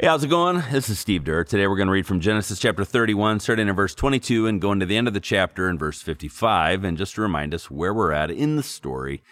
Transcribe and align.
Hey, 0.00 0.06
how's 0.06 0.22
it 0.22 0.28
going? 0.28 0.62
This 0.70 0.88
is 0.88 1.00
Steve 1.00 1.24
Durr. 1.24 1.42
Today 1.42 1.66
we're 1.66 1.74
going 1.74 1.88
to 1.88 1.92
read 1.92 2.06
from 2.06 2.20
Genesis 2.20 2.60
chapter 2.60 2.84
31, 2.84 3.40
starting 3.40 3.66
in 3.66 3.74
verse 3.74 3.96
22 3.96 4.46
and 4.46 4.60
going 4.60 4.78
to 4.78 4.86
the 4.86 4.96
end 4.96 5.08
of 5.08 5.12
the 5.12 5.18
chapter 5.18 5.68
in 5.68 5.76
verse 5.76 6.00
55. 6.00 6.84
And 6.84 6.96
just 6.96 7.16
to 7.16 7.20
remind 7.20 7.52
us 7.52 7.68
where 7.68 7.92
we're 7.92 8.12
at 8.12 8.30
in 8.30 8.54
the 8.54 8.62
story, 8.62 9.24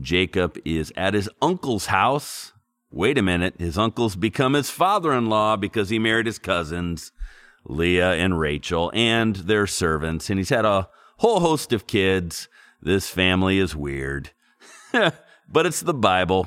Jacob 0.00 0.56
is 0.64 0.92
at 0.96 1.14
his 1.14 1.28
uncle's 1.42 1.86
house. 1.86 2.52
Wait 2.92 3.18
a 3.18 3.22
minute, 3.22 3.56
his 3.58 3.76
uncle's 3.76 4.14
become 4.14 4.52
his 4.52 4.70
father 4.70 5.12
in 5.12 5.26
law 5.26 5.56
because 5.56 5.88
he 5.88 5.98
married 5.98 6.26
his 6.26 6.38
cousins, 6.38 7.10
Leah 7.64 8.12
and 8.12 8.38
Rachel, 8.38 8.92
and 8.94 9.34
their 9.34 9.66
servants. 9.66 10.30
And 10.30 10.38
he's 10.38 10.50
had 10.50 10.64
a 10.64 10.88
whole 11.16 11.40
host 11.40 11.72
of 11.72 11.88
kids. 11.88 12.48
This 12.80 13.08
family 13.08 13.58
is 13.58 13.74
weird, 13.74 14.30
but 14.92 15.66
it's 15.66 15.80
the 15.80 15.92
Bible 15.92 16.46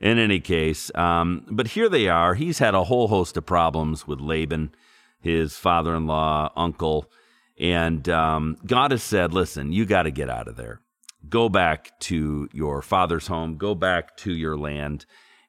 in 0.00 0.18
any 0.18 0.40
case, 0.40 0.90
um, 0.94 1.46
but 1.50 1.68
here 1.68 1.88
they 1.88 2.08
are. 2.08 2.34
He's 2.34 2.58
had 2.58 2.74
a 2.74 2.84
whole 2.84 3.08
host 3.08 3.36
of 3.36 3.46
problems 3.46 4.06
with 4.06 4.20
Laban, 4.20 4.74
his 5.20 5.56
father 5.56 5.94
in 5.94 6.06
law, 6.06 6.52
uncle. 6.56 7.10
And 7.58 8.08
um, 8.08 8.58
God 8.66 8.90
has 8.90 9.02
said, 9.02 9.32
listen, 9.32 9.72
you 9.72 9.86
got 9.86 10.02
to 10.02 10.10
get 10.10 10.28
out 10.28 10.48
of 10.48 10.56
there. 10.56 10.80
Go 11.28 11.48
back 11.48 11.98
to 12.00 12.48
your 12.52 12.82
father's 12.82 13.26
home, 13.26 13.56
go 13.56 13.74
back 13.74 14.16
to 14.18 14.32
your 14.32 14.56
land. 14.56 15.06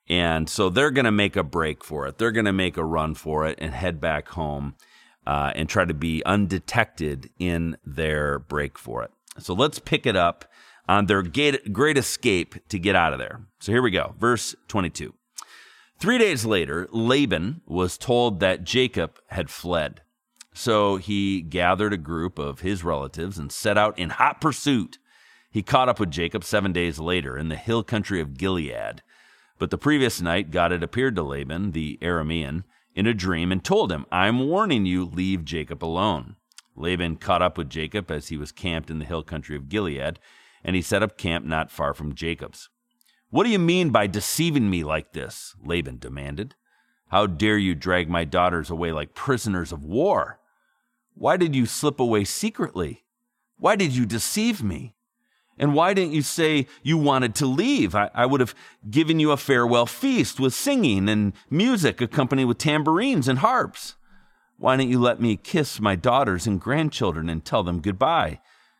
And 0.10 0.50
so 0.50 0.70
they're 0.70 0.92
going 0.92 1.06
to 1.06 1.12
make 1.12 1.36
a 1.36 1.44
break 1.44 1.84
for 1.84 2.08
it. 2.08 2.18
They're 2.18 2.32
going 2.32 2.45
to 2.45 2.54
make 2.54 2.78
a 2.78 2.86
run 2.86 3.14
for 3.14 3.45
it 3.45 3.59
and 3.62 3.73
head 3.73 4.00
back 4.00 4.30
home 4.30 4.76
uh, 5.28 5.52
and 5.54 5.68
try 5.68 5.84
to 5.84 5.94
be 5.94 6.23
undetected 6.26 7.30
in 7.38 7.78
their 7.86 8.40
break 8.40 8.78
for 8.78 9.04
it. 9.04 9.12
So 9.40 9.54
let's 9.54 9.80
pick 9.80 10.06
it 10.06 10.16
up 10.16 10.45
on 10.88 11.05
their 11.05 11.22
great 11.22 11.98
escape 11.98 12.55
to 12.70 12.80
get 12.80 12.95
out 12.95 13.14
of 13.14 13.20
there. 13.20 13.41
So 13.59 13.72
here 13.72 13.82
we 13.82 13.91
go. 13.91 14.16
Verse 14.20 14.55
22. 14.68 15.14
Three 16.00 16.18
days 16.18 16.45
later, 16.45 16.88
Laban 16.91 17.62
was 17.66 17.98
told 17.98 18.40
that 18.40 18.64
Jacob 18.64 19.20
had 19.28 19.50
fled. 19.50 20.02
So 20.54 20.98
he 20.98 21.42
gathered 21.42 21.94
a 21.94 21.97
group 21.97 22.39
of 22.39 22.62
his 22.62 22.84
relatives 22.84 23.38
and 23.38 23.52
set 23.52 23.78
out 23.78 23.97
in 23.97 24.12
hot 24.12 24.39
pursuit. 24.39 25.00
He 25.52 25.62
caught 25.64 25.89
up 25.89 26.00
with 26.00 26.12
Jacob 26.12 26.44
seven 26.44 26.72
days 26.72 27.00
later 27.00 27.38
in 27.38 27.50
the 27.50 27.56
hill 27.56 27.84
country 27.84 28.22
of 28.22 28.38
Gilead. 28.38 29.02
But 29.59 29.72
the 29.72 29.78
previous 29.78 30.22
night, 30.22 30.52
God 30.52 30.72
had 30.72 30.84
appeared 30.84 31.16
to 31.16 31.23
Laban, 31.23 31.72
the 31.72 31.97
Aramean, 32.02 32.64
in 32.95 33.08
a 33.08 33.14
dream 33.14 33.52
and 33.52 33.64
told 33.64 33.92
him, 33.92 34.06
I'm 34.12 34.47
warning 34.47 34.86
you, 34.86 35.06
leave 35.06 35.45
Jacob 35.45 35.84
alone. 35.84 36.36
Laban 36.75 37.16
caught 37.16 37.42
up 37.42 37.58
with 37.58 37.69
Jacob 37.69 38.12
as 38.12 38.28
he 38.28 38.38
was 38.38 38.52
camped 38.52 38.92
in 38.92 39.00
the 39.00 39.06
hill 39.06 39.23
country 39.23 39.56
of 39.56 39.69
Gilead 39.69 40.19
and 40.63 40.75
he 40.75 40.81
set 40.81 41.03
up 41.03 41.17
camp 41.17 41.45
not 41.45 41.72
far 41.72 41.94
from 41.94 42.16
Jacob's. 42.16 42.69
What 43.30 43.44
do 43.44 43.50
you 43.50 43.59
mean 43.59 43.89
by 43.89 44.08
deceiving 44.08 44.69
me 44.69 44.83
like 44.83 45.13
this? 45.13 45.55
Laban 45.63 46.00
demanded. 46.00 46.55
How 47.09 47.25
dare 47.25 47.58
you 47.58 47.75
drag 47.75 48.09
my 48.09 48.25
daughters 48.25 48.69
away 48.69 48.91
like 48.91 49.13
prisoners 49.13 49.72
of 49.72 49.83
war? 49.83 50.39
Why 51.13 51.38
did 51.38 51.55
you 51.55 51.66
slip 51.66 52.00
away 52.00 52.25
secretly? 52.25 53.03
Why 53.58 53.75
did 53.75 53.95
you 53.95 54.05
deceive 54.05 54.63
me? 54.63 54.95
And 55.58 55.73
why 55.73 55.94
didn't 55.94 56.13
you 56.13 56.22
say 56.22 56.67
you 56.83 56.97
wanted 56.97 57.33
to 57.35 57.47
leave? 57.47 57.95
I, 57.95 58.11
I, 58.13 58.28
would 58.28 58.41
have 58.41 58.53
given 58.89 59.19
you 59.19 59.31
a 59.31 59.38
farewell 59.38 59.88
feast 59.88 60.39
with 60.39 60.53
singing 60.53 61.09
and 61.09 61.33
music 61.50 62.00
accompanied 62.00 62.45
with 62.45 62.59
tambourines 62.59 63.28
and 63.28 63.39
harps. 63.39 63.95
Why 64.58 64.78
didn't 64.78 64.91
you 64.91 65.00
let 65.00 65.19
me 65.19 65.35
kiss 65.35 65.80
my 65.80 65.95
daughters 65.95 66.45
and 66.45 66.61
grandchildren 66.61 67.30
and 67.30 67.44
tell 67.44 67.63
them 67.63 67.81
goodbye? 67.81 68.39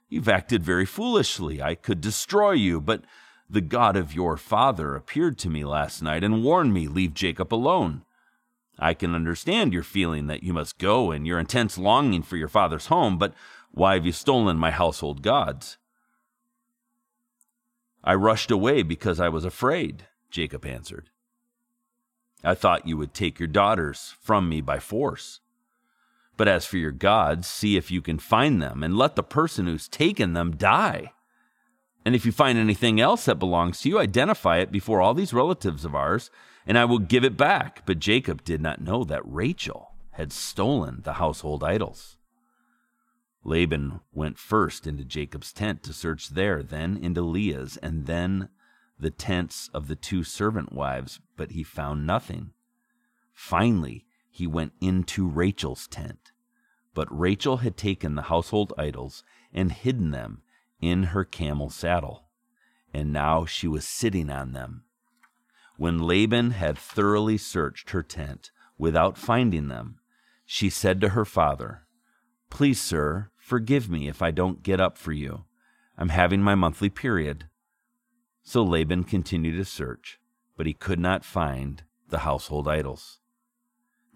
You've 0.10 0.30
acted 0.30 0.64
very 0.64 0.86
foolishly. 0.86 1.62
I 1.62 1.76
could 1.76 2.00
destroy 2.00 2.52
you, 2.52 2.80
but 2.80 3.04
the 3.50 3.62
God 3.62 3.96
of 3.96 4.14
your 4.14 4.38
father 4.38 4.96
appeared 4.96 5.38
to 5.40 5.50
me 5.50 5.66
last 5.66 6.02
night 6.02 6.24
and 6.24 6.44
warned 6.44 6.74
me, 6.74 6.88
Leave 6.88 7.14
Jacob 7.14 7.54
alone. 7.54 8.04
I 8.80 8.94
can 8.94 9.16
understand 9.16 9.74
your 9.74 9.84
feeling 9.84 10.28
that 10.28 10.44
you 10.44 10.54
must 10.54 10.78
go 10.78 11.12
and 11.12 11.26
your 11.26 11.40
intense 11.40 11.78
longing 11.78 12.22
for 12.22 12.38
your 12.38 12.48
father's 12.48 12.88
home, 12.88 13.18
but 13.18 13.34
why 13.72 13.96
have 13.96 14.06
you 14.06 14.12
stolen 14.12 14.58
my 14.58 14.72
household 14.72 15.22
gods? 15.22 15.78
I 18.04 18.14
rushed 18.14 18.52
away 18.52 18.84
because 18.84 19.20
I 19.20 19.30
was 19.30 19.44
afraid, 19.44 20.08
Jacob 20.30 20.66
answered. 20.66 21.10
I 22.44 22.54
thought 22.54 22.88
you 22.88 22.98
would 22.98 23.14
take 23.14 23.40
your 23.40 23.48
daughters 23.48 24.16
from 24.22 24.48
me 24.48 24.62
by 24.62 24.80
force. 24.80 25.42
But 26.38 26.48
as 26.48 26.66
for 26.66 26.78
your 26.78 26.92
gods, 26.92 27.48
see 27.48 27.76
if 27.76 27.90
you 27.90 28.02
can 28.02 28.20
find 28.20 28.62
them, 28.62 28.84
and 28.84 28.96
let 28.96 29.16
the 29.16 29.24
person 29.24 29.66
who's 29.66 29.88
taken 29.88 30.34
them 30.34 30.56
die. 30.56 31.12
And 32.06 32.16
if 32.16 32.26
you 32.26 32.32
find 32.32 32.58
anything 32.58 33.02
else 33.02 33.26
that 33.26 33.40
belongs 33.40 33.82
to 33.82 33.90
you, 33.90 34.00
identify 34.00 34.60
it 34.60 34.72
before 34.72 35.02
all 35.02 35.14
these 35.14 35.34
relatives 35.34 35.84
of 35.84 35.96
ours, 35.96 36.30
and 36.66 36.78
I 36.78 36.86
will 36.86 37.00
give 37.00 37.26
it 37.26 37.36
back. 37.36 37.86
But 37.86 38.00
Jacob 38.00 38.44
did 38.44 38.62
not 38.62 38.80
know 38.80 39.04
that 39.04 39.24
Rachel 39.26 39.96
had 40.12 40.32
stolen 40.32 41.02
the 41.04 41.14
household 41.14 41.64
idols. 41.64 42.18
Laban 43.44 44.00
went 44.14 44.38
first 44.38 44.88
into 44.88 45.06
Jacob's 45.06 45.54
tent 45.54 45.84
to 45.84 45.94
search 45.94 46.30
there, 46.30 46.62
then 46.64 46.98
into 46.98 47.22
Leah's, 47.22 47.78
and 47.78 48.06
then 48.06 48.50
the 49.00 49.12
tents 49.12 49.70
of 49.74 49.88
the 49.88 49.96
two 49.96 50.24
servant 50.24 50.74
wives, 50.74 51.20
but 51.36 51.52
he 51.52 51.64
found 51.64 52.06
nothing. 52.06 52.52
Finally, 53.34 54.07
he 54.38 54.46
went 54.46 54.72
into 54.80 55.28
Rachel's 55.28 55.88
tent. 55.88 56.32
But 56.94 57.08
Rachel 57.10 57.58
had 57.58 57.76
taken 57.76 58.14
the 58.14 58.30
household 58.34 58.72
idols 58.78 59.24
and 59.52 59.72
hidden 59.72 60.12
them 60.12 60.44
in 60.80 61.06
her 61.06 61.24
camel 61.24 61.72
saddle, 61.72 62.26
and 62.94 63.12
now 63.12 63.46
she 63.46 63.68
was 63.68 63.88
sitting 63.88 64.30
on 64.30 64.52
them. 64.52 64.84
When 65.78 65.98
Laban 65.98 66.52
had 66.52 66.78
thoroughly 66.78 67.40
searched 67.40 67.90
her 67.90 68.04
tent 68.04 68.52
without 68.78 69.18
finding 69.18 69.70
them, 69.70 69.98
she 70.46 70.70
said 70.70 71.02
to 71.02 71.10
her 71.10 71.26
father, 71.26 71.88
Please, 72.52 72.80
sir, 72.80 73.32
forgive 73.40 73.90
me 73.90 74.08
if 74.08 74.22
I 74.22 74.30
don't 74.30 74.62
get 74.62 74.80
up 74.80 75.00
for 75.00 75.14
you. 75.14 75.46
I'm 75.98 76.10
having 76.10 76.44
my 76.44 76.54
monthly 76.54 76.92
period. 76.92 77.46
So 78.44 78.64
Laban 78.64 79.04
continued 79.06 79.58
to 79.58 79.66
search, 79.66 80.20
but 80.56 80.68
he 80.68 80.74
could 80.74 81.00
not 81.00 81.26
find 81.26 81.82
the 82.10 82.20
household 82.20 82.68
idols. 82.68 83.20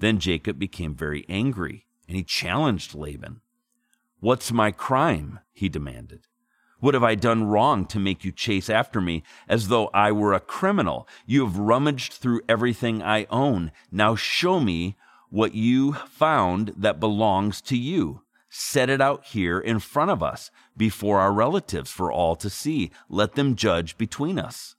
Then 0.01 0.19
Jacob 0.19 0.57
became 0.57 0.95
very 0.95 1.25
angry, 1.29 1.85
and 2.07 2.17
he 2.17 2.23
challenged 2.23 2.95
Laban. 2.95 3.41
What's 4.19 4.51
my 4.51 4.71
crime? 4.71 5.39
he 5.53 5.69
demanded. 5.69 6.25
What 6.79 6.95
have 6.95 7.03
I 7.03 7.13
done 7.13 7.43
wrong 7.43 7.85
to 7.85 7.99
make 7.99 8.25
you 8.25 8.31
chase 8.31 8.67
after 8.67 8.99
me 8.99 9.21
as 9.47 9.67
though 9.67 9.91
I 9.93 10.11
were 10.11 10.33
a 10.33 10.39
criminal? 10.39 11.07
You 11.27 11.45
have 11.45 11.59
rummaged 11.59 12.13
through 12.13 12.41
everything 12.49 13.03
I 13.03 13.27
own. 13.29 13.71
Now 13.91 14.15
show 14.15 14.59
me 14.59 14.97
what 15.29 15.53
you 15.53 15.93
found 15.93 16.73
that 16.75 16.99
belongs 16.99 17.61
to 17.61 17.77
you. 17.77 18.23
Set 18.49 18.89
it 18.89 19.01
out 19.01 19.25
here 19.25 19.59
in 19.59 19.77
front 19.77 20.09
of 20.09 20.23
us 20.23 20.49
before 20.75 21.19
our 21.19 21.31
relatives 21.31 21.91
for 21.91 22.11
all 22.11 22.35
to 22.37 22.49
see. 22.49 22.89
Let 23.07 23.35
them 23.35 23.55
judge 23.55 23.99
between 23.99 24.39
us. 24.39 24.75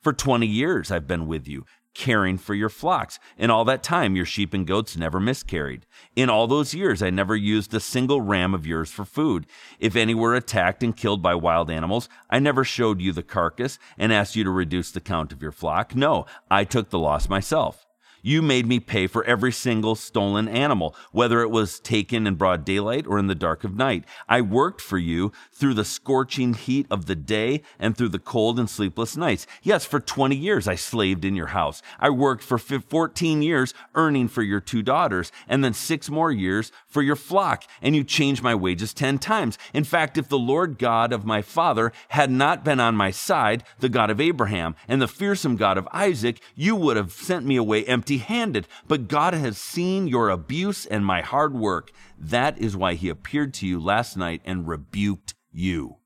For 0.00 0.12
20 0.12 0.46
years 0.46 0.90
I've 0.90 1.06
been 1.06 1.26
with 1.26 1.48
you 1.48 1.64
caring 1.94 2.38
for 2.38 2.54
your 2.54 2.68
flocks. 2.68 3.18
In 3.36 3.50
all 3.50 3.64
that 3.64 3.82
time, 3.82 4.16
your 4.16 4.24
sheep 4.24 4.54
and 4.54 4.66
goats 4.66 4.96
never 4.96 5.20
miscarried. 5.20 5.86
In 6.16 6.30
all 6.30 6.46
those 6.46 6.74
years, 6.74 7.02
I 7.02 7.10
never 7.10 7.36
used 7.36 7.74
a 7.74 7.80
single 7.80 8.20
ram 8.20 8.54
of 8.54 8.66
yours 8.66 8.90
for 8.90 9.04
food. 9.04 9.46
If 9.78 9.96
any 9.96 10.14
were 10.14 10.34
attacked 10.34 10.82
and 10.82 10.96
killed 10.96 11.22
by 11.22 11.34
wild 11.34 11.70
animals, 11.70 12.08
I 12.28 12.38
never 12.38 12.64
showed 12.64 13.00
you 13.00 13.12
the 13.12 13.22
carcass 13.22 13.78
and 13.98 14.12
asked 14.12 14.36
you 14.36 14.44
to 14.44 14.50
reduce 14.50 14.90
the 14.90 15.00
count 15.00 15.32
of 15.32 15.42
your 15.42 15.52
flock. 15.52 15.94
No, 15.94 16.26
I 16.50 16.64
took 16.64 16.90
the 16.90 16.98
loss 16.98 17.28
myself. 17.28 17.86
You 18.22 18.42
made 18.42 18.66
me 18.66 18.80
pay 18.80 19.06
for 19.06 19.24
every 19.24 19.52
single 19.52 19.94
stolen 19.94 20.48
animal, 20.48 20.94
whether 21.12 21.40
it 21.40 21.50
was 21.50 21.80
taken 21.80 22.26
in 22.26 22.34
broad 22.34 22.64
daylight 22.64 23.06
or 23.06 23.18
in 23.18 23.26
the 23.26 23.34
dark 23.34 23.64
of 23.64 23.76
night. 23.76 24.04
I 24.28 24.40
worked 24.40 24.80
for 24.80 24.98
you 24.98 25.32
through 25.52 25.74
the 25.74 25.84
scorching 25.84 26.54
heat 26.54 26.86
of 26.90 27.06
the 27.06 27.16
day 27.16 27.62
and 27.78 27.96
through 27.96 28.10
the 28.10 28.18
cold 28.18 28.58
and 28.58 28.68
sleepless 28.68 29.16
nights. 29.16 29.46
Yes, 29.62 29.84
for 29.84 30.00
20 30.00 30.36
years 30.36 30.68
I 30.68 30.74
slaved 30.74 31.24
in 31.24 31.34
your 31.34 31.48
house. 31.48 31.82
I 31.98 32.10
worked 32.10 32.42
for 32.42 32.58
14 32.58 33.42
years 33.42 33.74
earning 33.94 34.28
for 34.28 34.42
your 34.42 34.60
two 34.60 34.82
daughters 34.82 35.32
and 35.48 35.64
then 35.64 35.74
six 35.74 36.10
more 36.10 36.30
years 36.30 36.72
for 36.86 37.02
your 37.02 37.16
flock. 37.16 37.64
And 37.80 37.96
you 37.96 38.04
changed 38.04 38.42
my 38.42 38.54
wages 38.54 38.92
10 38.92 39.18
times. 39.18 39.58
In 39.72 39.84
fact, 39.84 40.18
if 40.18 40.28
the 40.28 40.38
Lord 40.38 40.78
God 40.78 41.12
of 41.12 41.24
my 41.24 41.42
father 41.42 41.92
had 42.08 42.30
not 42.30 42.64
been 42.64 42.80
on 42.80 42.96
my 42.96 43.10
side, 43.10 43.64
the 43.78 43.88
God 43.88 44.10
of 44.10 44.20
Abraham 44.20 44.74
and 44.88 45.00
the 45.00 45.08
fearsome 45.08 45.56
God 45.56 45.78
of 45.78 45.88
Isaac, 45.92 46.40
you 46.54 46.76
would 46.76 46.96
have 46.96 47.12
sent 47.12 47.46
me 47.46 47.56
away 47.56 47.84
empty 47.84 48.09
empty 48.10 48.24
handed, 48.24 48.66
but 48.88 49.08
God 49.08 49.34
has 49.34 49.56
seen 49.56 50.08
your 50.08 50.30
abuse 50.30 50.84
and 50.84 51.04
my 51.04 51.20
hard 51.20 51.54
work. 51.54 51.92
That 52.18 52.58
is 52.58 52.76
why 52.76 52.94
he 52.94 53.08
appeared 53.08 53.54
to 53.54 53.66
you 53.66 53.78
last 53.78 54.16
night 54.16 54.42
and 54.44 54.66
rebuked 54.66 55.34
you. 55.52 55.96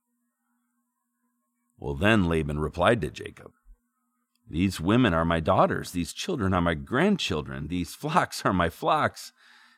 Well, 1.79 1.95
then 1.95 2.29
Laban 2.29 2.59
replied 2.59 3.01
to 3.01 3.11
Jacob, 3.11 3.53
These 4.49 4.81
women 4.81 5.15
are 5.15 5.25
my 5.25 5.41
daughters, 5.41 5.93
these 5.93 6.13
children 6.13 6.53
are 6.53 6.61
my 6.61 6.75
grandchildren, 6.75 7.69
these 7.69 7.95
flocks 7.95 8.45
are 8.45 8.53
my 8.53 8.69
flocks. 8.69 9.33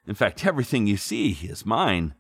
In 0.07 0.15
fact, 0.15 0.47
everything 0.47 0.87
you 0.87 0.97
see 0.97 1.31
is 1.43 1.67
mine. 1.67 2.15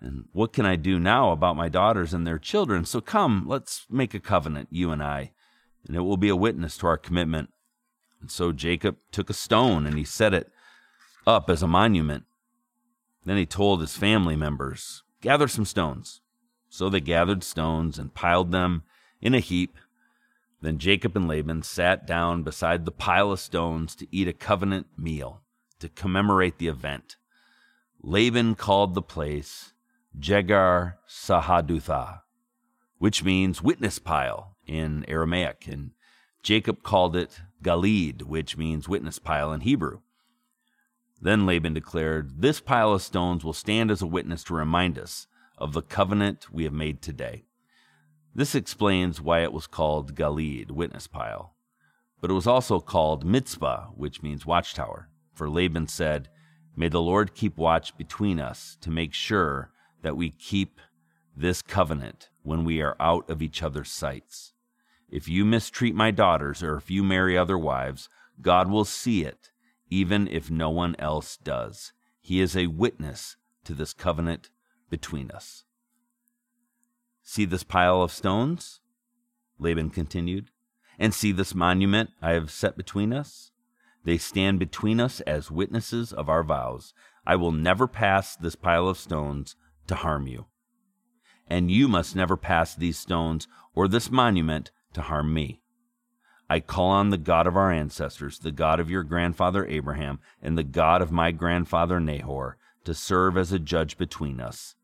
And 0.00 0.24
what 0.32 0.52
can 0.52 0.66
I 0.66 0.76
do 0.76 0.98
now 0.98 1.30
about 1.30 1.56
my 1.56 1.68
daughters 1.68 2.12
and 2.12 2.26
their 2.26 2.38
children? 2.38 2.84
So 2.84 3.00
come, 3.00 3.44
let's 3.46 3.86
make 3.88 4.14
a 4.14 4.20
covenant, 4.20 4.68
you 4.70 4.90
and 4.90 5.02
I, 5.02 5.32
and 5.86 5.96
it 5.96 6.00
will 6.00 6.16
be 6.16 6.28
a 6.28 6.36
witness 6.36 6.76
to 6.78 6.86
our 6.86 6.98
commitment 6.98 7.50
And 8.22 8.30
so 8.30 8.52
Jacob 8.52 8.96
took 9.10 9.28
a 9.28 9.34
stone 9.34 9.84
and 9.84 9.98
he 9.98 10.04
set 10.04 10.32
it 10.32 10.50
up 11.26 11.50
as 11.50 11.62
a 11.62 11.66
monument. 11.66 12.24
Then 13.24 13.36
he 13.36 13.46
told 13.46 13.80
his 13.80 13.96
family 13.96 14.36
members, 14.36 15.02
Gather 15.20 15.48
some 15.48 15.64
stones. 15.64 16.20
So 16.68 16.88
they 16.88 17.00
gathered 17.00 17.44
stones 17.44 17.98
and 17.98 18.14
piled 18.14 18.52
them 18.52 18.84
in 19.20 19.34
a 19.34 19.40
heap. 19.40 19.76
Then 20.60 20.78
Jacob 20.78 21.16
and 21.16 21.26
Laban 21.28 21.62
sat 21.62 22.06
down 22.06 22.44
beside 22.44 22.84
the 22.84 22.92
pile 22.92 23.32
of 23.32 23.40
stones 23.40 23.96
to 23.96 24.06
eat 24.10 24.28
a 24.28 24.32
covenant 24.32 24.86
meal 24.96 25.42
to 25.80 25.88
commemorate 25.88 26.58
the 26.58 26.68
event. 26.68 27.16
Laban 28.02 28.54
called 28.54 28.94
the 28.94 29.02
place 29.02 29.72
Jegar 30.18 30.94
Sahadutha, 31.08 32.20
which 32.98 33.24
means 33.24 33.62
witness 33.62 33.98
pile 33.98 34.56
in 34.66 35.04
Aramaic, 35.08 35.66
and 35.66 35.90
Jacob 36.42 36.82
called 36.82 37.14
it 37.14 37.40
Galeed, 37.62 38.22
which 38.22 38.56
means 38.56 38.88
witness 38.88 39.18
pile 39.18 39.52
in 39.52 39.60
Hebrew. 39.60 40.00
Then 41.20 41.46
Laban 41.46 41.74
declared, 41.74 42.42
This 42.42 42.60
pile 42.60 42.92
of 42.92 43.02
stones 43.02 43.44
will 43.44 43.52
stand 43.52 43.90
as 43.92 44.02
a 44.02 44.06
witness 44.06 44.42
to 44.44 44.54
remind 44.54 44.98
us 44.98 45.28
of 45.56 45.72
the 45.72 45.82
covenant 45.82 46.52
we 46.52 46.64
have 46.64 46.72
made 46.72 47.00
today. 47.00 47.44
This 48.34 48.56
explains 48.56 49.20
why 49.20 49.42
it 49.42 49.52
was 49.52 49.68
called 49.68 50.16
Galeed, 50.16 50.72
witness 50.72 51.06
pile. 51.06 51.54
But 52.20 52.30
it 52.30 52.34
was 52.34 52.46
also 52.46 52.80
called 52.80 53.24
Mizpah, 53.24 53.88
which 53.94 54.22
means 54.22 54.44
watchtower. 54.44 55.08
For 55.34 55.48
Laban 55.48 55.86
said, 55.86 56.28
May 56.74 56.88
the 56.88 57.02
Lord 57.02 57.34
keep 57.34 57.56
watch 57.56 57.96
between 57.96 58.40
us 58.40 58.76
to 58.80 58.90
make 58.90 59.12
sure 59.12 59.70
that 60.02 60.16
we 60.16 60.30
keep 60.30 60.80
this 61.36 61.62
covenant 61.62 62.30
when 62.42 62.64
we 62.64 62.80
are 62.80 62.96
out 62.98 63.28
of 63.30 63.42
each 63.42 63.62
other's 63.62 63.90
sights. 63.90 64.51
If 65.12 65.28
you 65.28 65.44
mistreat 65.44 65.94
my 65.94 66.10
daughters 66.10 66.62
or 66.62 66.78
if 66.78 66.90
you 66.90 67.04
marry 67.04 67.36
other 67.36 67.58
wives, 67.58 68.08
God 68.40 68.70
will 68.70 68.86
see 68.86 69.24
it, 69.24 69.50
even 69.90 70.26
if 70.26 70.50
no 70.50 70.70
one 70.70 70.96
else 70.98 71.36
does. 71.36 71.92
He 72.18 72.40
is 72.40 72.56
a 72.56 72.68
witness 72.68 73.36
to 73.64 73.74
this 73.74 73.92
covenant 73.92 74.48
between 74.88 75.30
us. 75.30 75.64
See 77.22 77.44
this 77.44 77.62
pile 77.62 78.00
of 78.00 78.10
stones? 78.10 78.80
Laban 79.58 79.90
continued. 79.90 80.48
And 80.98 81.12
see 81.12 81.30
this 81.30 81.54
monument 81.54 82.10
I 82.22 82.32
have 82.32 82.50
set 82.50 82.78
between 82.78 83.12
us? 83.12 83.50
They 84.04 84.16
stand 84.16 84.58
between 84.58 84.98
us 84.98 85.20
as 85.20 85.50
witnesses 85.50 86.14
of 86.14 86.30
our 86.30 86.42
vows. 86.42 86.94
I 87.26 87.36
will 87.36 87.52
never 87.52 87.86
pass 87.86 88.34
this 88.34 88.56
pile 88.56 88.88
of 88.88 88.96
stones 88.96 89.56
to 89.88 89.94
harm 89.94 90.26
you. 90.26 90.46
And 91.46 91.70
you 91.70 91.86
must 91.86 92.16
never 92.16 92.38
pass 92.38 92.74
these 92.74 92.98
stones 92.98 93.46
or 93.74 93.88
this 93.88 94.10
monument 94.10 94.70
to 94.94 95.02
harm 95.02 95.32
me. 95.32 95.60
I 96.48 96.60
call 96.60 96.90
on 96.90 97.10
the 97.10 97.18
God 97.18 97.46
of 97.46 97.56
our 97.56 97.72
ancestors, 97.72 98.38
the 98.38 98.52
God 98.52 98.78
of 98.78 98.90
your 98.90 99.02
grandfather 99.02 99.66
Abraham, 99.66 100.20
and 100.42 100.58
the 100.58 100.62
God 100.62 101.00
of 101.00 101.10
my 101.10 101.30
grandfather 101.30 101.98
Nahor, 101.98 102.58
to 102.84 102.94
serve 102.94 103.36
as 103.36 103.52
a 103.52 103.58
judge 103.58 103.96
between 103.96 104.40
us. 104.40 104.74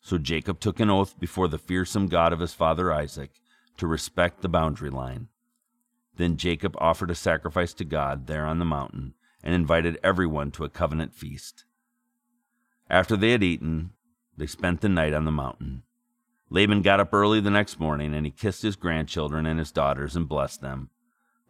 So 0.00 0.18
Jacob 0.18 0.60
took 0.60 0.80
an 0.80 0.90
oath 0.90 1.18
before 1.18 1.48
the 1.48 1.58
fearsome 1.58 2.08
God 2.08 2.32
of 2.32 2.40
his 2.40 2.52
father 2.52 2.92
Isaac 2.92 3.30
to 3.76 3.86
respect 3.86 4.42
the 4.42 4.48
boundary 4.48 4.90
line. 4.90 5.28
Then 6.16 6.36
Jacob 6.36 6.76
offered 6.78 7.10
a 7.10 7.14
sacrifice 7.14 7.72
to 7.74 7.84
God 7.84 8.26
there 8.26 8.46
on 8.46 8.58
the 8.58 8.64
mountain 8.64 9.14
and 9.42 9.54
invited 9.54 9.98
everyone 10.02 10.50
to 10.52 10.64
a 10.64 10.68
covenant 10.68 11.14
feast. 11.14 11.64
After 12.88 13.16
they 13.16 13.30
had 13.30 13.42
eaten, 13.42 13.90
they 14.36 14.46
spent 14.46 14.80
the 14.80 14.88
night 14.88 15.14
on 15.14 15.24
the 15.24 15.30
mountain. 15.30 15.82
Laban 16.54 16.82
got 16.82 17.00
up 17.00 17.12
early 17.12 17.40
the 17.40 17.50
next 17.50 17.80
morning 17.80 18.14
and 18.14 18.24
he 18.24 18.30
kissed 18.30 18.62
his 18.62 18.76
grandchildren 18.76 19.44
and 19.44 19.58
his 19.58 19.72
daughters 19.72 20.14
and 20.14 20.28
blessed 20.28 20.60
them. 20.60 20.88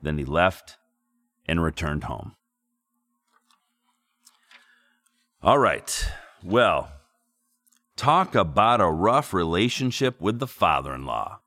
Then 0.00 0.16
he 0.16 0.24
left 0.24 0.78
and 1.44 1.62
returned 1.62 2.04
home. 2.04 2.36
All 5.42 5.58
right. 5.58 6.08
Well, 6.42 6.90
talk 7.96 8.34
about 8.34 8.80
a 8.80 8.86
rough 8.86 9.34
relationship 9.34 10.22
with 10.22 10.38
the 10.38 10.46
father 10.46 10.94
in 10.94 11.04
law. 11.04 11.40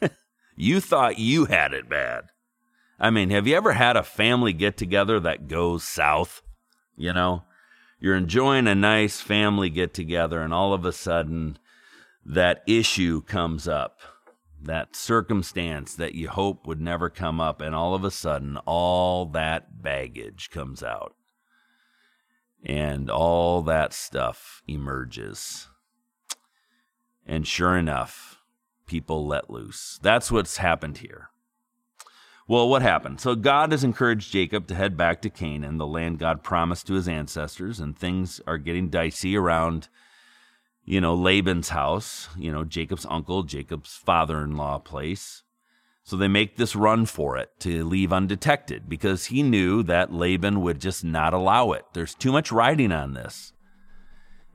you 0.56 0.80
thought 0.80 1.18
you 1.18 1.44
had 1.44 1.74
it 1.74 1.86
bad. 1.86 2.30
I 2.98 3.10
mean, 3.10 3.28
have 3.28 3.46
you 3.46 3.54
ever 3.54 3.74
had 3.74 3.94
a 3.94 4.02
family 4.02 4.54
get 4.54 4.78
together 4.78 5.20
that 5.20 5.48
goes 5.48 5.84
south? 5.84 6.40
You 6.96 7.12
know, 7.12 7.42
you're 8.00 8.16
enjoying 8.16 8.68
a 8.68 8.74
nice 8.74 9.20
family 9.20 9.68
get 9.68 9.92
together, 9.92 10.40
and 10.40 10.54
all 10.54 10.72
of 10.72 10.86
a 10.86 10.92
sudden, 10.92 11.58
that 12.26 12.62
issue 12.66 13.22
comes 13.22 13.68
up, 13.68 14.00
that 14.60 14.96
circumstance 14.96 15.94
that 15.94 16.14
you 16.14 16.28
hope 16.28 16.66
would 16.66 16.80
never 16.80 17.08
come 17.08 17.40
up, 17.40 17.60
and 17.60 17.74
all 17.74 17.94
of 17.94 18.04
a 18.04 18.10
sudden, 18.10 18.56
all 18.66 19.26
that 19.26 19.80
baggage 19.82 20.50
comes 20.50 20.82
out. 20.82 21.14
And 22.64 23.08
all 23.08 23.62
that 23.62 23.92
stuff 23.92 24.62
emerges. 24.66 25.68
And 27.24 27.46
sure 27.46 27.76
enough, 27.76 28.42
people 28.86 29.24
let 29.24 29.50
loose. 29.50 30.00
That's 30.02 30.32
what's 30.32 30.56
happened 30.56 30.98
here. 30.98 31.30
Well, 32.48 32.68
what 32.68 32.82
happened? 32.82 33.20
So 33.20 33.36
God 33.36 33.70
has 33.70 33.84
encouraged 33.84 34.32
Jacob 34.32 34.66
to 34.68 34.74
head 34.74 34.96
back 34.96 35.22
to 35.22 35.30
Canaan, 35.30 35.78
the 35.78 35.86
land 35.86 36.18
God 36.18 36.42
promised 36.42 36.88
to 36.88 36.94
his 36.94 37.08
ancestors, 37.08 37.78
and 37.78 37.96
things 37.96 38.40
are 38.46 38.58
getting 38.58 38.88
dicey 38.88 39.36
around 39.36 39.88
you 40.86 41.00
know, 41.00 41.14
Laban's 41.14 41.70
house, 41.70 42.28
you 42.38 42.50
know, 42.50 42.64
Jacob's 42.64 43.06
uncle, 43.10 43.42
Jacob's 43.42 43.96
father 43.96 44.42
in 44.42 44.56
law 44.56 44.78
place. 44.78 45.42
So 46.04 46.16
they 46.16 46.28
make 46.28 46.56
this 46.56 46.76
run 46.76 47.04
for 47.04 47.36
it 47.36 47.50
to 47.60 47.84
leave 47.84 48.12
undetected 48.12 48.88
because 48.88 49.26
he 49.26 49.42
knew 49.42 49.82
that 49.82 50.12
Laban 50.12 50.62
would 50.62 50.80
just 50.80 51.02
not 51.02 51.34
allow 51.34 51.72
it. 51.72 51.84
There's 51.92 52.14
too 52.14 52.30
much 52.30 52.52
riding 52.52 52.92
on 52.92 53.14
this. 53.14 53.52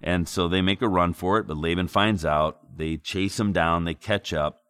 And 0.02 0.28
so 0.30 0.48
they 0.48 0.62
make 0.62 0.82
a 0.82 0.88
run 0.88 1.14
for 1.14 1.38
it, 1.38 1.48
but 1.48 1.58
Laban 1.58 1.90
finds 1.90 2.26
out. 2.26 2.78
They 2.78 2.96
chase 2.96 3.38
him 3.38 3.52
down, 3.52 3.84
they 3.84 3.94
catch 3.94 4.32
up. 4.32 4.62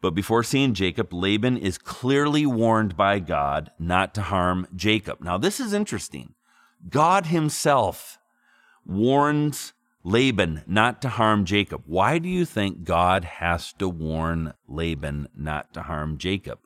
But 0.00 0.16
before 0.16 0.42
seeing 0.42 0.74
Jacob, 0.74 1.12
Laban 1.12 1.56
is 1.56 1.78
clearly 1.78 2.44
warned 2.44 2.96
by 2.96 3.20
God 3.20 3.70
not 3.78 4.12
to 4.14 4.22
harm 4.22 4.66
Jacob. 4.74 5.20
Now, 5.20 5.38
this 5.38 5.60
is 5.60 5.72
interesting. 5.72 6.34
God 6.90 7.26
himself 7.26 8.18
warns 8.84 9.72
Laban 10.04 10.62
not 10.66 11.00
to 11.02 11.08
harm 11.08 11.44
Jacob. 11.44 11.82
Why 11.86 12.18
do 12.18 12.28
you 12.28 12.44
think 12.44 12.84
God 12.84 13.24
has 13.24 13.72
to 13.74 13.88
warn 13.88 14.54
Laban 14.66 15.28
not 15.36 15.72
to 15.74 15.82
harm 15.82 16.18
Jacob? 16.18 16.58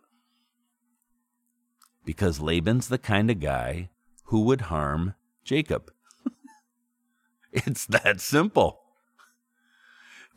Because 2.05 2.41
Laban's 2.41 2.89
the 2.89 2.99
kind 2.99 3.31
of 3.31 3.41
guy 3.41 3.91
who 4.25 4.43
would 4.43 4.63
harm 4.63 5.15
Jacob. 5.45 5.93
it's 7.53 7.85
that 7.87 8.21
simple. 8.21 8.81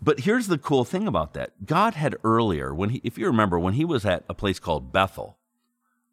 But 0.02 0.22
here's 0.22 0.48
the 0.48 0.58
cool 0.58 0.86
thing 0.86 1.08
about 1.08 1.34
that. 1.34 1.66
God 1.66 1.94
had 1.94 2.16
earlier, 2.24 2.74
when 2.74 2.90
he, 2.90 3.02
if 3.04 3.18
you 3.18 3.26
remember, 3.28 3.60
when 3.60 3.74
he 3.74 3.86
was 3.86 4.06
at 4.06 4.24
a 4.30 4.34
place 4.34 4.60
called 4.60 4.94
Bethel, 4.94 5.38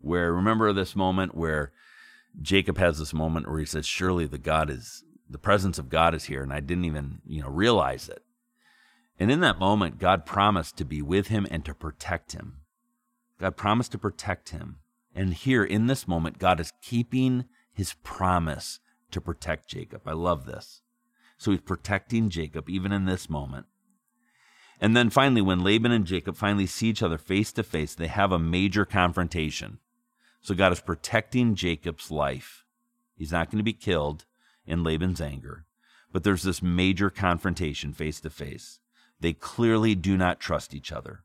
where 0.01 0.33
remember 0.33 0.73
this 0.73 0.95
moment 0.95 1.35
where 1.35 1.73
Jacob 2.41 2.79
has 2.79 2.99
this 2.99 3.15
moment 3.15 3.49
where 3.49 3.61
he 3.61 3.67
says, 3.67 3.87
Surely 3.87 4.27
the 4.27 4.39
God 4.39 4.71
is 4.71 5.05
the 5.29 5.39
presence 5.39 5.79
of 5.79 5.89
God 5.89 6.15
is 6.15 6.25
here, 6.25 6.43
and 6.43 6.53
I 6.53 6.61
didn't 6.61 6.85
even, 6.85 7.21
you 7.27 7.43
know, 7.43 7.49
realize 7.49 8.09
it. 8.09 8.23
And 9.19 9.31
in 9.31 9.41
that 9.41 9.59
moment, 9.59 9.99
God 9.99 10.27
promised 10.27 10.77
to 10.77 10.85
be 10.85 11.03
with 11.03 11.29
him 11.29 11.47
and 11.51 11.65
to 11.65 11.75
protect 11.75 12.33
him. 12.33 12.59
God 13.39 13.57
promised 13.57 13.93
to 13.93 13.99
protect 13.99 14.51
him. 14.51 14.77
And 15.15 15.33
here 15.33 15.65
in 15.65 15.87
this 15.87 16.07
moment, 16.07 16.39
God 16.39 16.61
is 16.61 16.73
keeping 16.83 17.47
his 17.73 17.95
promise 18.03 18.81
to 19.11 19.21
protect 19.21 19.69
Jacob. 19.69 20.03
I 20.07 20.13
love 20.13 20.45
this. 20.45 20.83
So 21.39 21.51
he's 21.51 21.61
protecting 21.61 22.29
Jacob 22.29 22.69
even 22.69 22.93
in 22.93 23.05
this 23.05 23.29
moment. 23.29 23.67
And 24.81 24.95
then 24.95 25.09
finally, 25.09 25.41
when 25.41 25.65
Laban 25.65 25.93
and 25.93 26.05
Jacob 26.05 26.37
finally 26.37 26.67
see 26.67 26.89
each 26.89 27.03
other 27.03 27.19
face 27.19 27.53
to 27.53 27.63
face, 27.63 27.95
they 27.95 28.09
have 28.09 28.33
a 28.33 28.39
major 28.39 28.85
confrontation. 28.85 29.79
So 30.43 30.55
God 30.55 30.73
is 30.73 30.81
protecting 30.81 31.55
Jacob's 31.55 32.11
life. 32.11 32.65
He's 33.17 33.33
not 33.33 33.51
going 33.51 33.59
to 33.59 33.65
be 33.65 33.73
killed 33.73 34.27
in 34.67 34.83
Laban's 34.83 35.21
anger, 35.21 35.65
but 36.13 36.25
there's 36.25 36.43
this 36.43 36.63
major 36.63 37.11
confrontation 37.11 37.93
face 37.93 38.21
to 38.21 38.31
face. 38.31 38.81
They 39.21 39.33
clearly 39.33 39.95
do 39.95 40.17
not 40.17 40.41
trust 40.41 40.75
each 40.75 40.93
other. 40.93 41.25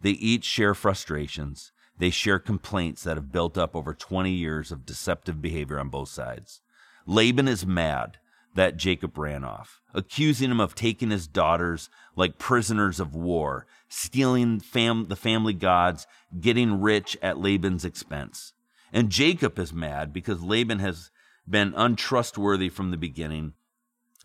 They 0.00 0.10
each 0.10 0.44
share 0.44 0.74
frustrations. 0.74 1.72
They 1.96 2.10
share 2.10 2.38
complaints 2.38 3.02
that 3.02 3.16
have 3.16 3.32
built 3.32 3.58
up 3.58 3.74
over 3.74 3.94
20 3.94 4.30
years 4.30 4.70
of 4.70 4.86
deceptive 4.86 5.42
behavior 5.42 5.80
on 5.80 5.88
both 5.88 6.08
sides. 6.08 6.60
Laban 7.06 7.48
is 7.48 7.66
mad 7.66 8.18
that 8.54 8.76
Jacob 8.76 9.16
ran 9.18 9.44
off, 9.44 9.80
accusing 9.94 10.50
him 10.50 10.60
of 10.60 10.74
taking 10.74 11.10
his 11.10 11.26
daughters 11.26 11.90
like 12.16 12.38
prisoners 12.38 12.98
of 13.00 13.14
war, 13.14 13.66
stealing 13.88 14.60
fam- 14.60 15.06
the 15.08 15.16
family 15.16 15.52
gods, 15.52 16.06
getting 16.40 16.80
rich 16.80 17.16
at 17.22 17.38
Laban's 17.38 17.84
expense. 17.84 18.52
And 18.92 19.10
Jacob 19.10 19.58
is 19.58 19.72
mad 19.72 20.12
because 20.12 20.42
Laban 20.42 20.78
has 20.78 21.10
been 21.48 21.74
untrustworthy 21.76 22.68
from 22.68 22.90
the 22.90 22.96
beginning, 22.96 23.54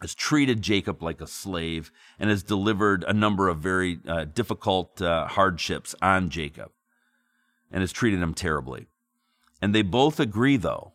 has 0.01 0.13
treated 0.15 0.61
Jacob 0.61 1.01
like 1.01 1.21
a 1.21 1.27
slave, 1.27 1.91
and 2.19 2.29
has 2.29 2.43
delivered 2.43 3.03
a 3.05 3.13
number 3.13 3.47
of 3.47 3.59
very 3.59 3.99
uh, 4.07 4.25
difficult 4.25 5.01
uh, 5.01 5.27
hardships 5.27 5.95
on 6.01 6.29
Jacob. 6.29 6.71
and 7.73 7.81
has 7.81 7.91
treated 7.91 8.21
him 8.21 8.33
terribly. 8.33 8.85
And 9.61 9.73
they 9.73 9.81
both 9.81 10.19
agree, 10.19 10.57
though, 10.57 10.93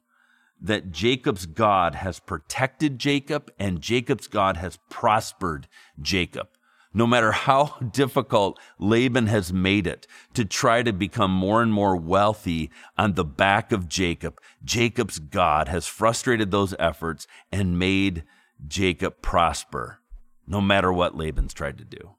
that 0.61 0.93
Jacob's 0.93 1.47
God 1.47 1.97
has 1.97 2.21
protected 2.21 2.99
Jacob 2.99 3.51
and 3.59 3.81
Jacob's 3.81 4.29
God 4.29 4.57
has 4.57 4.79
prospered 4.89 5.69
Jacob. 6.01 6.49
No 6.95 7.07
matter 7.07 7.33
how 7.33 7.77
difficult 7.93 8.59
Laban 8.79 9.27
has 9.27 9.53
made 9.53 9.87
it 9.87 10.07
to 10.35 10.45
try 10.45 10.83
to 10.83 10.93
become 10.93 11.31
more 11.31 11.63
and 11.63 11.73
more 11.73 11.97
wealthy 11.97 12.71
on 12.97 13.15
the 13.15 13.25
back 13.25 13.73
of 13.73 13.89
Jacob, 13.89 14.41
Jacob's 14.65 15.19
God 15.19 15.69
has 15.69 15.87
frustrated 15.87 16.51
those 16.51 16.75
efforts 16.79 17.27
and 17.53 17.79
made 17.79 18.25
Jacob 18.67 19.23
prosper, 19.23 20.01
no 20.47 20.61
matter 20.61 20.93
what 20.93 21.17
Laban's 21.17 21.55
tried 21.55 21.79
to 21.79 21.85
do. 21.85 22.17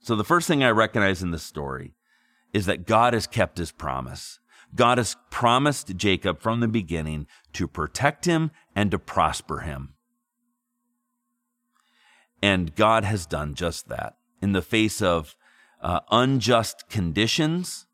So 0.00 0.16
the 0.16 0.24
first 0.24 0.46
thing 0.46 0.62
I 0.62 0.70
recognize 0.70 1.22
in 1.22 1.30
this 1.30 1.42
story 1.42 1.94
is 2.52 2.66
that 2.66 2.86
God 2.86 3.14
has 3.14 3.26
kept 3.26 3.58
his 3.58 3.72
promise. 3.72 4.38
God 4.74 4.98
has 4.98 5.16
promised 5.30 5.96
Jacob 5.96 6.40
from 6.40 6.60
the 6.60 6.68
beginning 6.68 7.26
to 7.54 7.66
protect 7.66 8.26
him 8.26 8.50
and 8.74 8.90
to 8.90 8.98
prosper 8.98 9.60
him. 9.60 9.93
And 12.44 12.74
God 12.74 13.04
has 13.04 13.24
done 13.24 13.54
just 13.54 13.88
that. 13.88 14.16
In 14.42 14.52
the 14.52 14.60
face 14.60 15.00
of 15.00 15.34
uh, 15.80 16.00
unjust 16.10 16.90
conditions 16.90 17.86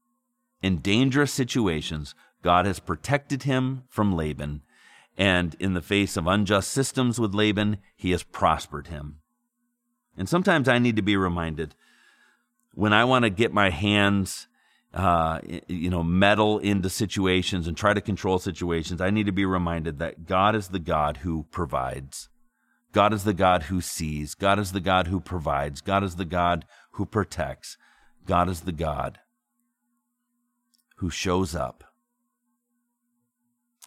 in 0.60 0.78
dangerous 0.78 1.32
situations, 1.32 2.16
God 2.42 2.66
has 2.66 2.80
protected 2.80 3.44
him 3.44 3.84
from 3.88 4.16
Laban. 4.16 4.62
And 5.16 5.54
in 5.60 5.74
the 5.74 5.80
face 5.80 6.16
of 6.16 6.26
unjust 6.26 6.72
systems 6.72 7.20
with 7.20 7.32
Laban, 7.32 7.76
he 7.94 8.10
has 8.10 8.24
prospered 8.24 8.88
him. 8.88 9.20
And 10.16 10.28
sometimes 10.28 10.68
I 10.68 10.80
need 10.80 10.96
to 10.96 11.02
be 11.02 11.16
reminded 11.16 11.76
when 12.74 12.92
I 12.92 13.04
want 13.04 13.22
to 13.26 13.30
get 13.30 13.52
my 13.52 13.70
hands 13.70 14.48
uh, 14.92 15.38
you 15.68 15.90
know, 15.90 16.02
meddle 16.02 16.58
into 16.58 16.90
situations 16.90 17.68
and 17.68 17.76
try 17.76 17.94
to 17.94 18.00
control 18.00 18.40
situations, 18.40 19.00
I 19.00 19.10
need 19.10 19.26
to 19.26 19.32
be 19.32 19.44
reminded 19.44 20.00
that 20.00 20.26
God 20.26 20.56
is 20.56 20.70
the 20.70 20.80
God 20.80 21.18
who 21.18 21.44
provides. 21.52 22.29
God 22.92 23.12
is 23.12 23.24
the 23.24 23.34
God 23.34 23.64
who 23.64 23.80
sees. 23.80 24.34
God 24.34 24.58
is 24.58 24.72
the 24.72 24.80
God 24.80 25.06
who 25.06 25.20
provides. 25.20 25.80
God 25.80 26.02
is 26.02 26.16
the 26.16 26.24
God 26.24 26.64
who 26.92 27.06
protects. 27.06 27.76
God 28.26 28.48
is 28.48 28.62
the 28.62 28.72
God 28.72 29.20
who 30.96 31.10
shows 31.10 31.54
up 31.54 31.84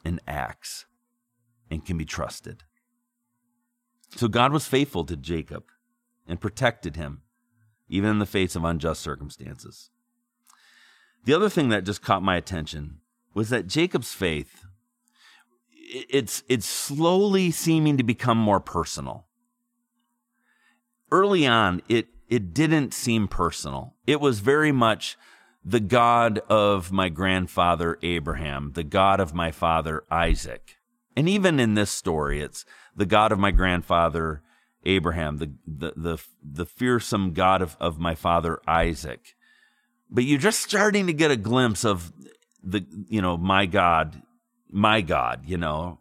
and 0.05 0.19
acts 0.27 0.85
and 1.69 1.85
can 1.85 1.97
be 1.97 2.05
trusted. 2.05 2.63
So 4.15 4.27
God 4.27 4.51
was 4.51 4.67
faithful 4.67 5.05
to 5.05 5.15
Jacob 5.15 5.65
and 6.27 6.39
protected 6.39 6.95
him, 6.95 7.21
even 7.89 8.09
in 8.09 8.19
the 8.19 8.25
face 8.25 8.55
of 8.55 8.63
unjust 8.63 9.01
circumstances. 9.01 9.89
The 11.25 11.33
other 11.33 11.49
thing 11.49 11.69
that 11.69 11.85
just 11.85 12.01
caught 12.01 12.23
my 12.23 12.35
attention 12.35 12.99
was 13.33 13.49
that 13.49 13.67
Jacob's 13.67 14.13
faith 14.13 14.65
it's 15.83 16.43
it's 16.47 16.65
slowly 16.65 17.51
seeming 17.51 17.97
to 17.97 18.03
become 18.03 18.37
more 18.37 18.59
personal. 18.59 19.25
Early 21.11 21.45
on, 21.45 21.81
it 21.89 22.07
it 22.29 22.53
didn't 22.53 22.93
seem 22.93 23.27
personal. 23.27 23.95
It 24.07 24.21
was 24.21 24.39
very 24.39 24.71
much 24.71 25.17
the 25.63 25.79
God 25.79 26.39
of 26.49 26.91
my 26.91 27.09
grandfather 27.09 27.97
Abraham, 28.01 28.71
the 28.73 28.83
God 28.83 29.19
of 29.19 29.33
my 29.33 29.51
father 29.51 30.03
Isaac. 30.09 30.77
And 31.15 31.29
even 31.29 31.59
in 31.59 31.75
this 31.75 31.91
story, 31.91 32.41
it's 32.41 32.65
the 32.95 33.05
God 33.05 33.31
of 33.31 33.39
my 33.39 33.51
grandfather 33.51 34.41
Abraham, 34.85 35.37
the 35.37 35.53
the 35.67 35.93
the, 35.95 36.17
the 36.43 36.65
fearsome 36.65 37.33
God 37.33 37.61
of, 37.61 37.77
of 37.79 37.99
my 37.99 38.15
father 38.15 38.59
Isaac 38.67 39.35
but 40.13 40.23
you're 40.23 40.39
just 40.39 40.61
starting 40.61 41.07
to 41.07 41.13
get 41.13 41.31
a 41.31 41.35
glimpse 41.35 41.83
of 41.83 42.13
the 42.63 42.85
you 43.09 43.21
know 43.21 43.35
my 43.35 43.65
god 43.65 44.21
my 44.73 44.99
god 45.01 45.43
you 45.45 45.57
know 45.57 45.99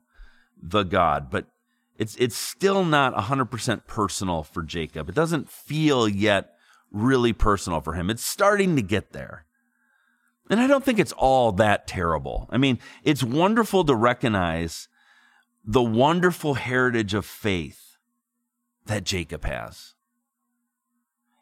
the 0.62 0.84
god. 0.84 1.28
But 1.30 1.46
it's 1.98 2.16
it's 2.16 2.36
still 2.36 2.84
not 2.84 3.14
100% 3.14 3.86
personal 3.86 4.42
for 4.42 4.62
jacob. 4.62 5.08
It 5.08 5.14
doesn't 5.14 5.50
feel 5.50 6.08
yet 6.08 6.54
really 6.90 7.32
personal 7.32 7.80
for 7.80 7.94
him. 7.94 8.08
It's 8.08 8.24
starting 8.24 8.76
to 8.76 8.82
get 8.82 9.12
there. 9.12 9.44
And 10.50 10.60
i 10.60 10.66
don't 10.66 10.84
think 10.84 10.98
it's 10.98 11.12
all 11.12 11.52
that 11.52 11.86
terrible. 11.86 12.48
I 12.50 12.58
mean 12.58 12.78
it's 13.02 13.22
wonderful 13.22 13.84
to 13.84 13.94
recognize 13.94 14.88
the 15.64 15.82
wonderful 15.82 16.54
heritage 16.54 17.14
of 17.14 17.26
faith 17.26 17.96
that 18.86 19.04
jacob 19.04 19.44
has. 19.44 19.94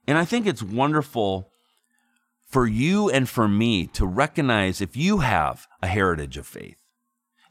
And 0.06 0.18
i 0.18 0.24
think 0.24 0.46
it's 0.46 0.62
wonderful 0.62 1.50
for 2.46 2.66
you 2.66 3.08
and 3.08 3.28
for 3.28 3.46
me 3.46 3.86
to 3.86 4.04
recognize 4.04 4.80
if 4.80 4.96
you 4.96 5.18
have 5.18 5.68
a 5.80 5.86
heritage 5.86 6.36
of 6.36 6.44
faith, 6.44 6.79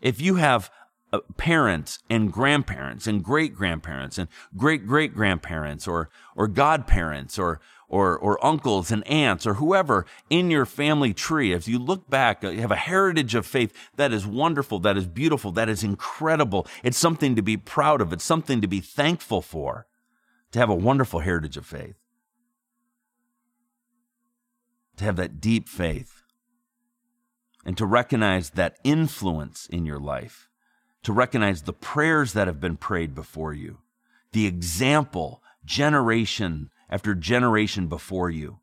if 0.01 0.21
you 0.21 0.35
have 0.35 0.69
uh, 1.11 1.19
parents 1.37 1.99
and 2.09 2.31
grandparents 2.31 3.07
and 3.07 3.23
great 3.23 3.55
grandparents 3.55 4.17
and 4.19 4.27
great 4.55 4.85
great 4.85 5.13
grandparents 5.13 5.87
or 5.87 6.09
or 6.35 6.47
godparents 6.47 7.39
or 7.39 7.59
or 7.87 8.15
or 8.15 8.43
uncles 8.45 8.91
and 8.91 9.05
aunts 9.07 9.47
or 9.47 9.55
whoever 9.55 10.05
in 10.29 10.51
your 10.51 10.65
family 10.65 11.11
tree 11.11 11.51
as 11.51 11.67
you 11.67 11.79
look 11.79 12.07
back 12.11 12.43
uh, 12.43 12.49
you 12.49 12.61
have 12.61 12.71
a 12.71 12.75
heritage 12.75 13.33
of 13.33 13.43
faith 13.43 13.73
that 13.95 14.13
is 14.13 14.27
wonderful 14.27 14.77
that 14.77 14.97
is 14.97 15.07
beautiful 15.07 15.51
that 15.51 15.67
is 15.67 15.83
incredible. 15.83 16.67
It's 16.83 16.97
something 16.97 17.35
to 17.35 17.41
be 17.41 17.57
proud 17.57 18.01
of. 18.01 18.13
It's 18.13 18.23
something 18.23 18.61
to 18.61 18.67
be 18.67 18.79
thankful 18.79 19.41
for 19.41 19.87
to 20.51 20.59
have 20.59 20.69
a 20.69 20.75
wonderful 20.75 21.21
heritage 21.21 21.57
of 21.57 21.65
faith. 21.65 21.95
To 24.97 25.03
have 25.05 25.15
that 25.15 25.39
deep 25.41 25.67
faith 25.67 26.18
and 27.65 27.77
to 27.77 27.85
recognize 27.85 28.51
that 28.51 28.77
influence 28.83 29.67
in 29.67 29.85
your 29.85 29.99
life, 29.99 30.49
to 31.03 31.13
recognize 31.13 31.63
the 31.63 31.73
prayers 31.73 32.33
that 32.33 32.47
have 32.47 32.59
been 32.59 32.77
prayed 32.77 33.13
before 33.13 33.53
you, 33.53 33.79
the 34.31 34.45
example 34.45 35.41
generation 35.65 36.69
after 36.89 37.13
generation 37.13 37.87
before 37.87 38.29
you. 38.29 38.59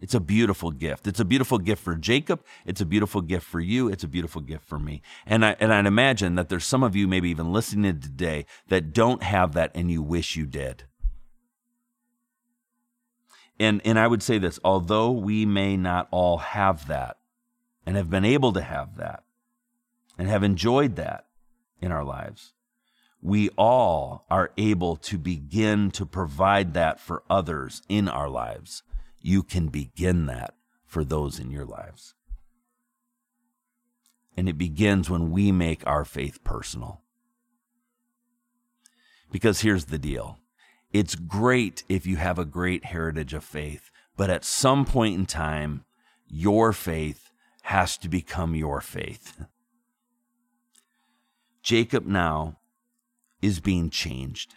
It's 0.00 0.14
a 0.14 0.20
beautiful 0.20 0.70
gift. 0.70 1.06
It's 1.06 1.20
a 1.20 1.26
beautiful 1.26 1.58
gift 1.58 1.82
for 1.82 1.94
Jacob. 1.94 2.42
It's 2.64 2.80
a 2.80 2.86
beautiful 2.86 3.20
gift 3.20 3.44
for 3.44 3.60
you. 3.60 3.88
It's 3.88 4.04
a 4.04 4.08
beautiful 4.08 4.40
gift 4.40 4.64
for 4.64 4.78
me. 4.78 5.02
And 5.26 5.44
I 5.44 5.56
and 5.60 5.72
I'd 5.72 5.86
imagine 5.86 6.36
that 6.36 6.48
there's 6.48 6.64
some 6.64 6.82
of 6.82 6.96
you 6.96 7.06
maybe 7.06 7.28
even 7.28 7.52
listening 7.52 8.00
today 8.00 8.46
that 8.68 8.94
don't 8.94 9.22
have 9.22 9.52
that 9.52 9.72
and 9.74 9.90
you 9.90 10.02
wish 10.02 10.36
you 10.36 10.46
did. 10.46 10.84
And, 13.58 13.82
and 13.84 13.98
I 13.98 14.06
would 14.06 14.22
say 14.22 14.38
this 14.38 14.58
although 14.64 15.10
we 15.10 15.44
may 15.44 15.76
not 15.76 16.08
all 16.10 16.38
have 16.38 16.86
that 16.86 17.18
and 17.90 17.96
have 17.96 18.08
been 18.08 18.24
able 18.24 18.52
to 18.52 18.62
have 18.62 18.98
that 18.98 19.24
and 20.16 20.28
have 20.28 20.44
enjoyed 20.44 20.94
that 20.94 21.24
in 21.80 21.90
our 21.90 22.04
lives, 22.04 22.52
we 23.20 23.48
all 23.58 24.26
are 24.30 24.52
able 24.56 24.94
to 24.94 25.18
begin 25.18 25.90
to 25.90 26.06
provide 26.06 26.72
that 26.74 27.00
for 27.00 27.24
others 27.28 27.82
in 27.88 28.08
our 28.08 28.28
lives. 28.28 28.84
You 29.20 29.42
can 29.42 29.70
begin 29.70 30.26
that 30.26 30.54
for 30.86 31.02
those 31.02 31.40
in 31.40 31.50
your 31.50 31.64
lives. 31.64 32.14
And 34.36 34.48
it 34.48 34.56
begins 34.56 35.10
when 35.10 35.32
we 35.32 35.50
make 35.50 35.84
our 35.84 36.04
faith 36.04 36.44
personal. 36.44 37.00
Because 39.32 39.62
here's 39.62 39.86
the 39.86 39.98
deal 39.98 40.38
it's 40.92 41.16
great 41.16 41.82
if 41.88 42.06
you 42.06 42.18
have 42.18 42.38
a 42.38 42.44
great 42.44 42.84
heritage 42.84 43.34
of 43.34 43.42
faith, 43.42 43.90
but 44.16 44.30
at 44.30 44.44
some 44.44 44.84
point 44.84 45.18
in 45.18 45.26
time, 45.26 45.84
your 46.28 46.72
faith 46.72 47.29
has 47.70 47.96
to 47.98 48.08
become 48.08 48.54
your 48.54 48.80
faith. 48.80 49.44
Jacob 51.62 52.06
now 52.06 52.58
is 53.40 53.60
being 53.60 53.90
changed. 53.90 54.54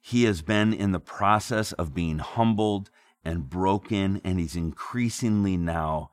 He 0.00 0.24
has 0.24 0.42
been 0.42 0.72
in 0.72 0.92
the 0.92 1.00
process 1.00 1.72
of 1.72 1.94
being 1.94 2.18
humbled 2.18 2.90
and 3.24 3.48
broken, 3.48 4.20
and 4.24 4.38
he's 4.38 4.56
increasingly 4.56 5.56
now 5.56 6.10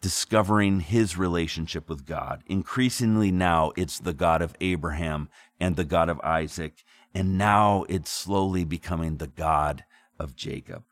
discovering 0.00 0.80
his 0.80 1.16
relationship 1.16 1.88
with 1.88 2.04
God. 2.04 2.42
Increasingly 2.46 3.30
now, 3.30 3.72
it's 3.76 3.98
the 3.98 4.12
God 4.12 4.42
of 4.42 4.56
Abraham 4.60 5.28
and 5.58 5.76
the 5.76 5.84
God 5.84 6.08
of 6.08 6.20
Isaac 6.20 6.84
and 7.14 7.38
now 7.38 7.84
it's 7.88 8.10
slowly 8.10 8.64
becoming 8.64 9.16
the 9.16 9.28
God 9.28 9.84
of 10.18 10.34
Jacob. 10.34 10.82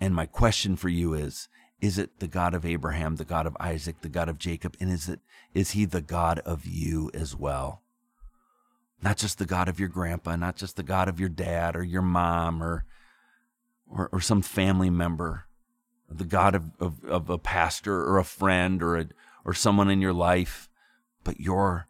And 0.00 0.14
my 0.14 0.26
question 0.26 0.76
for 0.76 0.88
you 0.88 1.14
is 1.14 1.48
is 1.80 1.96
it 1.96 2.18
the 2.18 2.26
God 2.26 2.54
of 2.54 2.66
Abraham, 2.66 3.16
the 3.16 3.24
God 3.24 3.46
of 3.46 3.56
Isaac, 3.60 4.00
the 4.00 4.08
God 4.08 4.28
of 4.28 4.38
Jacob? 4.38 4.76
And 4.80 4.90
is 4.90 5.08
it 5.08 5.20
is 5.54 5.72
he 5.72 5.84
the 5.84 6.02
God 6.02 6.40
of 6.40 6.66
you 6.66 7.10
as 7.14 7.36
well? 7.36 7.82
Not 9.00 9.16
just 9.16 9.38
the 9.38 9.46
God 9.46 9.68
of 9.68 9.78
your 9.78 9.88
grandpa, 9.88 10.34
not 10.36 10.56
just 10.56 10.76
the 10.76 10.82
God 10.82 11.08
of 11.08 11.20
your 11.20 11.28
dad 11.28 11.76
or 11.76 11.84
your 11.84 12.02
mom 12.02 12.62
or 12.62 12.84
or, 13.90 14.08
or 14.12 14.20
some 14.20 14.42
family 14.42 14.90
member, 14.90 15.46
the 16.10 16.24
God 16.24 16.54
of, 16.54 16.72
of, 16.78 17.04
of 17.04 17.30
a 17.30 17.38
pastor 17.38 18.02
or 18.02 18.18
a 18.18 18.24
friend 18.24 18.82
or 18.82 18.96
a, 18.96 19.08
or 19.44 19.54
someone 19.54 19.90
in 19.90 20.00
your 20.00 20.12
life, 20.12 20.68
but 21.24 21.40
your 21.40 21.88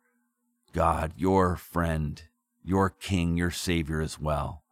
God, 0.73 1.12
your 1.17 1.57
friend, 1.57 2.23
your 2.62 2.91
King, 2.91 3.37
your 3.37 3.50
Savior 3.50 4.00
as 4.00 4.19
well. 4.21 4.62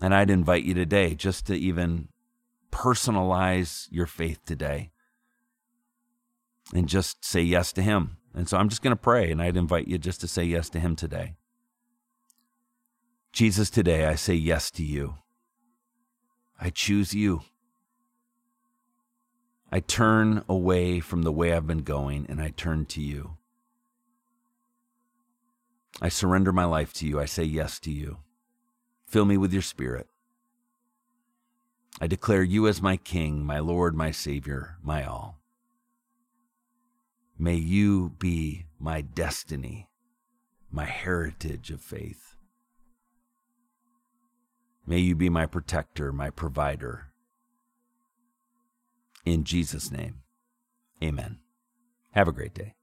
And 0.00 0.14
I'd 0.14 0.30
invite 0.30 0.64
you 0.64 0.74
today 0.74 1.14
just 1.14 1.46
to 1.46 1.54
even 1.54 2.08
personalize 2.70 3.88
your 3.90 4.06
faith 4.06 4.44
today 4.44 4.90
and 6.72 6.88
just 6.88 7.24
say 7.24 7.40
yes 7.40 7.72
to 7.72 7.82
Him. 7.82 8.18
And 8.34 8.48
so 8.48 8.56
I'm 8.56 8.68
just 8.68 8.82
going 8.82 8.92
to 8.92 8.96
pray, 8.96 9.30
and 9.32 9.42
I'd 9.42 9.56
invite 9.56 9.88
you 9.88 9.98
just 9.98 10.20
to 10.20 10.28
say 10.28 10.44
yes 10.44 10.68
to 10.70 10.80
Him 10.80 10.94
today. 10.94 11.34
Jesus, 13.32 13.70
today 13.70 14.06
I 14.06 14.14
say 14.14 14.34
yes 14.34 14.70
to 14.72 14.84
you. 14.84 15.16
I 16.60 16.70
choose 16.70 17.14
you. 17.14 17.42
I 19.70 19.80
turn 19.80 20.44
away 20.48 21.00
from 21.00 21.22
the 21.22 21.32
way 21.32 21.52
I've 21.52 21.66
been 21.66 21.82
going 21.82 22.26
and 22.28 22.40
I 22.40 22.48
turn 22.50 22.86
to 22.86 23.02
you. 23.02 23.36
I 26.00 26.08
surrender 26.08 26.52
my 26.52 26.64
life 26.64 26.92
to 26.94 27.06
you. 27.06 27.20
I 27.20 27.26
say 27.26 27.44
yes 27.44 27.78
to 27.80 27.90
you. 27.90 28.18
Fill 29.08 29.24
me 29.24 29.38
with 29.38 29.54
your 29.54 29.62
spirit. 29.62 30.06
I 32.00 32.06
declare 32.06 32.42
you 32.42 32.68
as 32.68 32.82
my 32.82 32.96
King, 32.98 33.44
my 33.44 33.58
Lord, 33.58 33.94
my 33.94 34.10
Savior, 34.10 34.76
my 34.82 35.04
all. 35.04 35.40
May 37.38 37.54
you 37.54 38.10
be 38.18 38.66
my 38.78 39.00
destiny, 39.00 39.88
my 40.70 40.84
heritage 40.84 41.70
of 41.70 41.80
faith. 41.80 42.36
May 44.86 44.98
you 44.98 45.14
be 45.14 45.28
my 45.28 45.46
protector, 45.46 46.12
my 46.12 46.30
provider. 46.30 47.06
In 49.24 49.44
Jesus' 49.44 49.90
name, 49.90 50.22
amen. 51.02 51.38
Have 52.12 52.28
a 52.28 52.32
great 52.32 52.54
day. 52.54 52.74